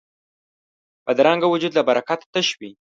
بدرنګه 1.05 1.47
وجود 1.49 1.71
له 1.77 1.81
برکته 1.87 2.25
تش 2.33 2.47
وي 2.59 2.71